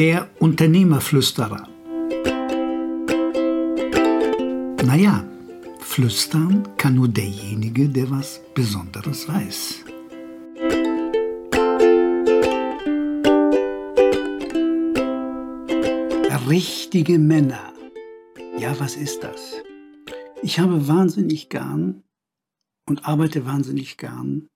Der 0.00 0.30
Unternehmerflüsterer. 0.38 1.68
Naja, 4.82 5.22
flüstern 5.80 6.66
kann 6.78 6.94
nur 6.94 7.08
derjenige, 7.08 7.86
der 7.86 8.10
was 8.10 8.40
Besonderes 8.54 9.28
weiß. 9.28 9.84
Richtige 16.48 17.18
Männer. 17.18 17.74
Ja, 18.58 18.80
was 18.80 18.96
ist 18.96 19.22
das? 19.22 19.56
Ich 20.40 20.58
habe 20.58 20.88
wahnsinnig 20.88 21.50
gern 21.50 22.04
und 22.88 23.04
arbeite 23.04 23.44
wahnsinnig 23.44 23.98
gern 23.98 24.48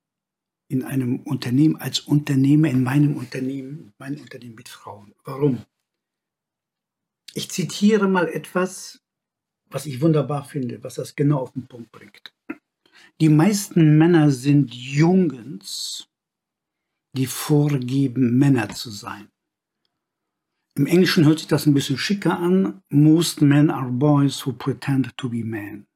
in 0.69 0.83
einem 0.83 1.21
Unternehmen, 1.21 1.77
als 1.77 2.01
Unternehmer 2.01 2.69
in 2.69 2.83
meinem 2.83 3.17
Unternehmen, 3.17 3.93
meinem 3.99 4.21
Unternehmen 4.21 4.55
mit 4.55 4.69
Frauen. 4.69 5.15
Warum? 5.25 5.65
Ich 7.35 7.51
zitiere 7.51 8.09
mal 8.09 8.29
etwas, 8.29 9.03
was 9.67 9.87
ich 9.87 10.01
wunderbar 10.01 10.45
finde, 10.45 10.83
was 10.83 10.95
das 10.95 11.17
genau 11.17 11.41
auf 11.41 11.53
den 11.53 11.67
Punkt 11.67 11.91
bringt. 11.91 12.33
Die 13.21 13.29
meisten 13.29 13.99
Männer 13.99 14.31
sind 14.31 14.75
Jungens, 14.75 16.09
die 17.13 17.27
vorgeben, 17.27 18.39
Männer 18.39 18.69
zu 18.71 18.91
sein. 18.91 19.29
Im 20.77 20.87
Englischen 20.87 21.25
hört 21.25 21.39
sich 21.39 21.49
das 21.49 21.67
ein 21.67 21.75
bisschen 21.75 21.99
schicker 21.99 22.39
an. 22.39 22.83
Most 22.89 23.41
men 23.41 23.71
are 23.71 23.91
boys 23.91 24.45
who 24.45 24.53
pretend 24.53 25.17
to 25.17 25.29
be 25.29 25.45
men. 25.45 25.87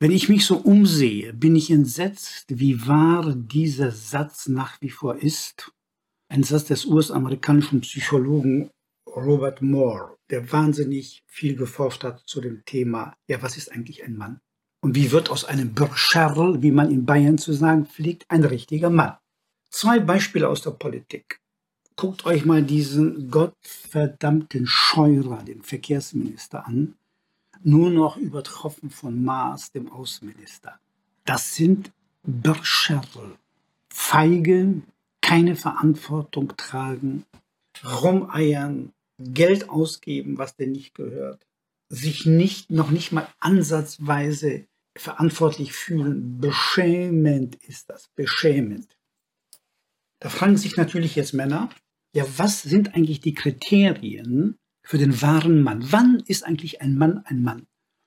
Wenn 0.00 0.12
ich 0.12 0.28
mich 0.28 0.46
so 0.46 0.58
umsehe, 0.58 1.32
bin 1.32 1.56
ich 1.56 1.72
entsetzt, 1.72 2.44
wie 2.48 2.86
wahr 2.86 3.34
dieser 3.34 3.90
Satz 3.90 4.46
nach 4.46 4.80
wie 4.80 4.90
vor 4.90 5.16
ist. 5.16 5.72
Ein 6.28 6.44
Satz 6.44 6.66
des 6.66 6.84
US-amerikanischen 6.84 7.80
Psychologen 7.80 8.70
Robert 9.08 9.60
Moore, 9.60 10.16
der 10.30 10.52
wahnsinnig 10.52 11.24
viel 11.26 11.56
geforscht 11.56 12.04
hat 12.04 12.22
zu 12.26 12.40
dem 12.40 12.64
Thema, 12.64 13.16
ja, 13.28 13.42
was 13.42 13.56
ist 13.56 13.72
eigentlich 13.72 14.04
ein 14.04 14.16
Mann? 14.16 14.40
Und 14.80 14.94
wie 14.94 15.10
wird 15.10 15.30
aus 15.30 15.44
einem 15.44 15.74
Bürscherl, 15.74 16.62
wie 16.62 16.70
man 16.70 16.92
in 16.92 17.04
Bayern 17.04 17.36
zu 17.36 17.52
sagen 17.52 17.86
pflegt, 17.86 18.24
ein 18.28 18.44
richtiger 18.44 18.90
Mann? 18.90 19.16
Zwei 19.68 19.98
Beispiele 19.98 20.48
aus 20.48 20.62
der 20.62 20.70
Politik. 20.70 21.40
Guckt 21.96 22.24
euch 22.24 22.44
mal 22.44 22.62
diesen 22.62 23.32
gottverdammten 23.32 24.68
Scheurer, 24.68 25.42
den 25.42 25.62
Verkehrsminister, 25.62 26.64
an 26.68 26.94
nur 27.62 27.90
noch 27.90 28.16
übertroffen 28.16 28.90
von 28.90 29.24
Maas, 29.24 29.72
dem 29.72 29.90
Außenminister. 29.90 30.78
Das 31.24 31.54
sind 31.54 31.92
Bürscherl, 32.22 33.36
feige, 33.88 34.82
keine 35.20 35.56
Verantwortung 35.56 36.56
tragen, 36.56 37.24
rumeiern, 37.84 38.92
Geld 39.18 39.68
ausgeben, 39.68 40.38
was 40.38 40.56
denn 40.56 40.72
nicht 40.72 40.94
gehört, 40.94 41.44
sich 41.88 42.26
nicht, 42.26 42.70
noch 42.70 42.90
nicht 42.90 43.12
mal 43.12 43.28
ansatzweise 43.40 44.66
verantwortlich 44.96 45.72
fühlen. 45.72 46.38
Beschämend 46.40 47.56
ist 47.56 47.90
das, 47.90 48.08
beschämend. 48.14 48.96
Da 50.20 50.28
fragen 50.28 50.56
sich 50.56 50.76
natürlich 50.76 51.16
jetzt 51.16 51.34
Männer, 51.34 51.70
ja, 52.14 52.24
was 52.36 52.62
sind 52.62 52.94
eigentlich 52.94 53.20
die 53.20 53.34
Kriterien, 53.34 54.58
für 54.88 54.96
den 54.96 55.20
wahren 55.20 55.62
Mann. 55.62 55.84
Wann 55.92 56.22
ist 56.26 56.46
eigentlich 56.46 56.80
ein 56.80 56.96
Mann 56.96 57.22
ein 57.26 57.42
Mann? 57.42 57.66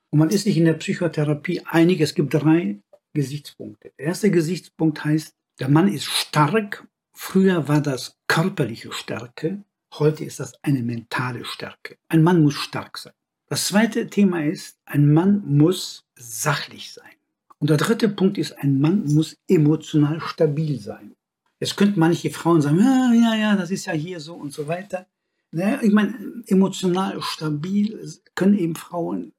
Und 0.10 0.18
man 0.18 0.32
ist 0.32 0.46
sich 0.46 0.58
in 0.58 0.66
der 0.66 0.74
Psychotherapie 0.74 1.62
einig, 1.68 2.02
es 2.02 2.16
gibt 2.16 2.34
drei 2.34 2.82
Gesichtspunkte. 3.14 3.92
Der 4.00 4.08
erste 4.08 4.32
Gesichtspunkt 4.32 5.06
heißt, 5.06 5.36
der 5.60 5.70
Mann 5.70 5.88
ist 5.88 6.06
stark. 6.06 6.88
Früher 7.14 7.68
war 7.68 7.82
das 7.82 8.18
körperliche 8.28 8.92
Stärke, 8.94 9.64
heute 9.94 10.26
ist 10.26 10.40
das 10.40 10.54
eine 10.64 10.82
mentale 10.82 11.46
Stärke. 11.46 11.98
Ein 12.08 12.24
Mann 12.24 12.42
muss 12.42 12.56
stark 12.56 12.98
sein. 12.98 13.14
Das 13.48 13.68
zweite 13.68 14.08
Thema 14.08 14.44
ist, 14.44 14.80
ein 14.86 15.14
Mann 15.14 15.44
muss 15.46 16.04
sachlich 16.16 16.94
sein. 16.94 17.14
Und 17.60 17.70
der 17.70 17.78
dritte 17.78 18.10
Punkt 18.10 18.40
ist, 18.40 18.54
ein 18.54 18.82
Mann 18.82 19.04
muss 19.04 19.38
emotional 19.48 20.20
stabil 20.20 20.80
sein. 20.80 21.14
Jetzt 21.60 21.78
könnten 21.78 22.00
manche 22.00 22.32
Frauen 22.32 22.64
sagen, 22.64 22.80
ja, 22.80 23.14
ja, 23.14 23.36
ja, 23.36 23.56
das 23.56 23.70
ist 23.70 23.86
ja 23.86 23.94
hier 23.94 24.20
so 24.20 24.34
und 24.34 24.52
so 24.52 24.68
weiter. 24.68 25.06
Ne? 25.52 25.80
Ich 25.84 25.92
meine, 25.92 26.44
emotional 26.48 27.22
stabil 27.22 28.00
können 28.36 28.58
eben 28.58 28.76
Frauen 28.76 29.34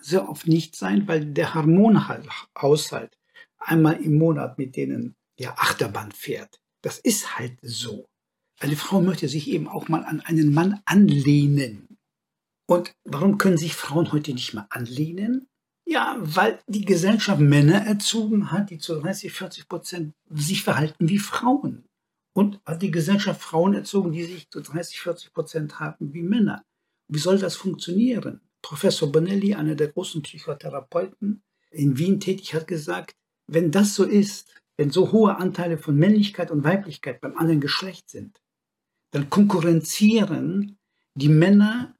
sehr 0.00 0.28
oft 0.28 0.46
nicht 0.46 0.76
sein, 0.76 1.06
weil 1.08 1.26
der 1.26 1.54
Hormonhaushalt 1.54 3.18
einmal 3.58 4.02
im 4.02 4.16
Monat 4.18 4.58
mit 4.58 4.76
denen 4.76 5.16
ja 5.38 5.54
Achterbahn 5.56 6.12
fährt. 6.12 6.60
Das 6.82 6.98
ist 6.98 7.38
halt 7.38 7.58
so. 7.62 8.06
Eine 8.60 8.76
Frau 8.76 9.00
möchte 9.00 9.28
sich 9.28 9.48
eben 9.48 9.68
auch 9.68 9.88
mal 9.88 10.04
an 10.04 10.20
einen 10.20 10.52
Mann 10.52 10.80
anlehnen. 10.84 11.98
Und 12.66 12.92
warum 13.04 13.38
können 13.38 13.56
sich 13.56 13.74
Frauen 13.74 14.12
heute 14.12 14.32
nicht 14.32 14.54
mal 14.54 14.66
anlehnen? 14.70 15.48
Ja, 15.86 16.16
weil 16.20 16.60
die 16.66 16.84
Gesellschaft 16.84 17.40
Männer 17.40 17.86
erzogen 17.86 18.52
hat, 18.52 18.70
die 18.70 18.78
zu 18.78 19.00
30, 19.00 19.32
40 19.32 19.68
Prozent 19.68 20.14
sich 20.28 20.62
verhalten 20.62 21.08
wie 21.08 21.18
Frauen 21.18 21.87
und 22.38 22.60
hat 22.64 22.82
die 22.82 22.92
Gesellschaft 22.92 23.42
Frauen 23.42 23.74
erzogen, 23.74 24.12
die 24.12 24.22
sich 24.22 24.48
zu 24.48 24.60
30, 24.60 25.00
40 25.00 25.32
Prozent 25.32 25.80
haben 25.80 26.14
wie 26.14 26.22
Männer. 26.22 26.64
Wie 27.08 27.18
soll 27.18 27.36
das 27.36 27.56
funktionieren? 27.56 28.40
Professor 28.62 29.10
Bonelli, 29.10 29.54
einer 29.54 29.74
der 29.74 29.88
großen 29.88 30.22
Psychotherapeuten 30.22 31.42
in 31.72 31.98
Wien 31.98 32.20
tätig, 32.20 32.54
hat 32.54 32.68
gesagt, 32.68 33.16
wenn 33.48 33.72
das 33.72 33.96
so 33.96 34.04
ist, 34.04 34.54
wenn 34.76 34.92
so 34.92 35.10
hohe 35.10 35.36
Anteile 35.36 35.78
von 35.78 35.96
Männlichkeit 35.96 36.52
und 36.52 36.62
Weiblichkeit 36.62 37.20
beim 37.20 37.36
anderen 37.36 37.60
Geschlecht 37.60 38.08
sind, 38.08 38.40
dann 39.10 39.28
konkurrenzieren 39.30 40.78
die 41.16 41.28
Männer 41.28 41.96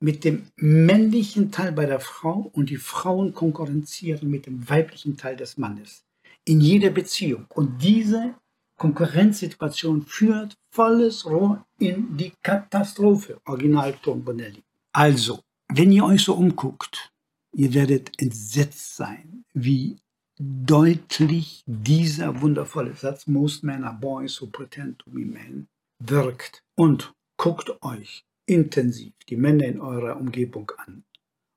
mit 0.00 0.24
dem 0.24 0.48
männlichen 0.56 1.52
Teil 1.52 1.70
bei 1.70 1.86
der 1.86 2.00
Frau 2.00 2.50
und 2.52 2.70
die 2.70 2.76
Frauen 2.76 3.34
konkurrenzieren 3.34 4.28
mit 4.28 4.46
dem 4.46 4.68
weiblichen 4.68 5.16
Teil 5.16 5.36
des 5.36 5.58
Mannes 5.58 6.04
in 6.44 6.60
jeder 6.60 6.90
Beziehung. 6.90 7.46
Und 7.54 7.80
diese 7.80 8.34
Konkurrenzsituation 8.76 10.02
führt 10.02 10.56
volles 10.70 11.24
Rohr 11.24 11.66
in 11.78 12.16
die 12.16 12.32
Katastrophe. 12.42 13.40
Originalton 13.46 14.24
Bonelli. 14.24 14.62
Also, 14.92 15.40
wenn 15.68 15.92
ihr 15.92 16.04
euch 16.04 16.22
so 16.22 16.34
umguckt, 16.34 17.12
ihr 17.52 17.72
werdet 17.74 18.10
entsetzt 18.20 18.96
sein, 18.96 19.44
wie 19.54 19.96
deutlich 20.38 21.62
dieser 21.66 22.40
wundervolle 22.40 22.94
Satz 22.94 23.26
Most 23.26 23.64
men 23.64 23.84
are 23.84 23.96
boys 23.98 24.40
who 24.40 24.46
pretend 24.46 24.98
to 24.98 25.10
be 25.10 25.24
men 25.24 25.68
wirkt. 25.98 26.62
Und 26.74 27.14
guckt 27.38 27.82
euch 27.82 28.24
intensiv 28.44 29.14
die 29.28 29.36
Männer 29.36 29.64
in 29.64 29.80
eurer 29.80 30.16
Umgebung 30.16 30.70
an. 30.78 31.04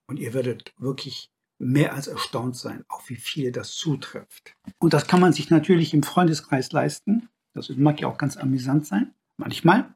Und 0.08 0.18
ihr 0.18 0.34
werdet 0.34 0.74
wirklich 0.78 1.30
mehr 1.60 1.94
als 1.94 2.08
erstaunt 2.08 2.56
sein, 2.56 2.84
auf 2.88 3.10
wie 3.10 3.16
viele 3.16 3.52
das 3.52 3.72
zutrifft. 3.74 4.56
Und 4.80 4.94
das 4.94 5.08
kann 5.08 5.20
man 5.20 5.34
sich 5.34 5.50
natürlich 5.50 5.94
im 5.94 6.04
Freundeskreis 6.04 6.72
leisten. 6.72 7.30
Das 7.54 7.70
mag 7.70 8.00
ja 8.02 8.08
auch 8.08 8.18
ganz 8.18 8.38
amüsant 8.38 8.86
sein, 8.86 9.14
manchmal. 9.38 9.94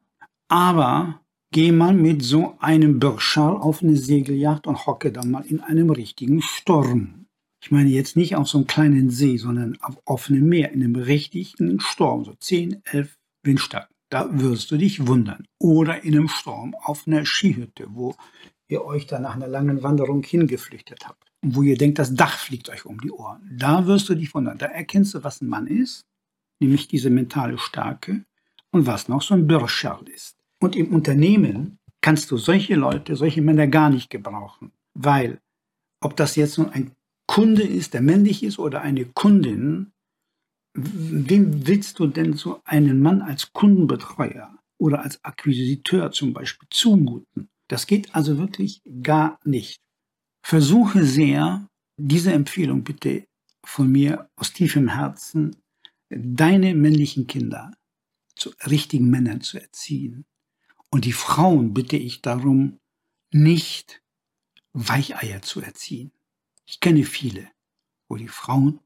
Aber 0.50 1.22
geh 1.52 1.72
mal 1.72 1.94
mit 1.94 2.22
so 2.22 2.58
einem 2.60 3.00
Birschal 3.00 3.56
auf 3.56 3.82
eine 3.82 3.96
Segelyacht 3.96 4.68
und 4.68 4.86
hocke 4.86 5.12
da 5.12 5.24
mal 5.24 5.46
in 5.46 5.62
einem 5.62 5.90
richtigen 5.90 6.42
Sturm. 6.42 7.26
Ich 7.64 7.72
meine 7.72 7.90
jetzt 7.90 8.18
nicht 8.18 8.36
auf 8.36 8.50
so 8.50 8.58
einem 8.58 8.68
kleinen 8.68 9.10
See, 9.10 9.38
sondern 9.38 9.78
auf 9.82 9.98
offenem 10.04 10.50
Meer, 10.50 10.74
in 10.74 10.84
einem 10.84 10.98
richtigen 10.98 11.80
Sturm, 11.80 12.26
so 12.26 12.34
10, 12.34 12.82
11 12.84 13.18
Windstärken. 13.42 13.96
Da 14.10 14.28
wirst 14.32 14.70
du 14.70 14.78
dich 14.78 15.08
wundern. 15.08 15.48
Oder 15.60 16.04
in 16.04 16.14
einem 16.14 16.28
Sturm 16.28 16.76
auf 16.76 17.08
einer 17.08 17.26
Skihütte, 17.26 17.88
wo 17.90 18.16
ihr 18.68 18.84
euch 18.84 19.08
da 19.08 19.20
nach 19.20 19.36
einer 19.36 19.48
langen 19.48 19.82
Wanderung 19.82 20.24
hingeflüchtet 20.24 21.08
habt 21.08 21.33
wo 21.44 21.62
ihr 21.62 21.78
denkt, 21.78 22.00
das 22.00 22.16
Dach 22.16 22.38
fliegt 22.38 22.70
euch 22.70 22.86
um 22.86 23.00
die 23.00 23.12
Ohren. 23.12 23.42
Da 23.52 23.86
wirst 23.86 24.10
du 24.10 24.16
dich 24.16 24.34
wundern. 24.34 24.58
Da 24.58 24.68
erkennst 24.68 25.14
du, 25.14 25.24
was 25.24 25.42
ein 25.42 25.50
Mann 25.50 25.68
ist, 25.68 26.06
nämlich 26.60 26.88
diese 26.88 27.10
mentale 27.10 27.58
Stärke 27.58 28.24
und 28.72 28.88
was 28.88 29.10
noch 29.10 29.22
so 29.22 29.34
ein 29.34 29.46
Bürschall 29.46 30.08
ist. 30.08 30.38
Und 30.62 30.76
im 30.76 30.94
Unternehmen 30.94 31.80
kannst 32.02 32.32
du 32.32 32.38
solche 32.38 32.76
Leute, 32.76 33.16
solche 33.16 33.42
Männer 33.42 33.68
gar 33.68 33.90
nicht 33.90 34.10
gebrauchen, 34.10 34.72
weil 34.94 35.40
ob 36.02 36.16
das 36.16 36.36
jetzt 36.36 36.58
nun 36.58 36.70
ein 36.70 36.92
Kunde 37.28 37.64
ist, 37.64 37.94
der 37.94 38.02
männlich 38.02 38.44
ist 38.44 38.60
oder 38.60 38.82
eine 38.82 39.06
Kundin, 39.06 39.92
wem 40.74 41.68
willst 41.68 42.00
du 42.00 42.08
denn 42.08 42.34
so 42.34 42.62
einen 42.66 43.02
Mann 43.02 43.22
als 43.22 43.54
Kundenbetreuer 43.54 44.58
oder 44.78 45.04
als 45.04 45.24
Akquisiteur 45.24 46.12
zum 46.12 46.34
Beispiel 46.34 46.68
zumuten? 46.70 47.50
Das 47.70 47.88
geht 47.88 48.14
also 48.16 48.38
wirklich 48.38 48.82
gar 49.02 49.40
nicht 49.46 49.83
versuche 50.44 51.06
sehr, 51.06 51.68
diese 51.98 52.34
Empfehlung 52.34 52.84
bitte 52.84 53.26
von 53.66 53.92
mir 53.92 54.30
aus 54.36 54.54
tiefem 54.54 54.90
Herzen, 54.90 55.56
deine 56.10 56.76
männlichen 56.76 57.28
Kinder 57.28 57.72
zu 58.36 58.52
richtigen 58.68 59.10
Männern 59.10 59.42
zu 59.42 59.60
erziehen. 59.60 60.26
Und 60.90 61.06
die 61.06 61.14
Frauen 61.14 61.74
bitte 61.74 61.98
ich 61.98 62.22
darum, 62.22 62.80
nicht 63.32 64.04
Weicheier 64.74 65.42
zu 65.42 65.62
erziehen. 65.62 66.12
Ich 66.66 66.80
kenne 66.80 67.04
viele, 67.04 67.48
wo 68.08 68.18
die 68.18 68.28
Frauen 68.28 68.80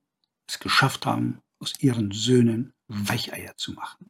es 0.47 0.59
geschafft 0.59 1.05
haben, 1.05 1.41
aus 1.59 1.73
ihren 1.81 2.11
Söhnen 2.11 2.73
Weicheier 2.87 3.57
zu 3.57 3.73
machen. 3.73 4.09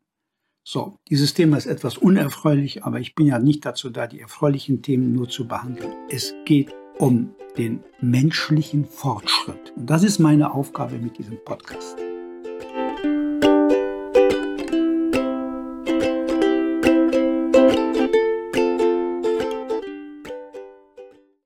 So, 0.64 1.00
dieses 1.08 1.34
Thema 1.34 1.58
ist 1.58 1.66
etwas 1.66 1.98
unerfreulich, 1.98 2.84
aber 2.84 3.00
ich 3.00 3.16
bin 3.16 3.28
ja 3.28 3.40
nicht 3.40 3.66
dazu 3.66 3.90
da, 3.90 4.06
die 4.06 4.20
erfreulichen 4.20 4.82
Themen 4.82 5.14
nur 5.14 5.30
zu 5.30 5.48
behandeln. 5.48 5.94
Es 6.10 6.34
geht 6.46 6.76
um 7.00 7.34
den 7.58 7.84
menschlichen 8.02 8.86
Fortschritt. 8.86 9.74
Und 9.76 9.90
das 9.90 10.04
ist 10.04 10.20
meine 10.20 10.54
Aufgabe 10.54 10.98
mit 11.00 11.18
diesem 11.18 11.38
Podcast. 11.44 11.98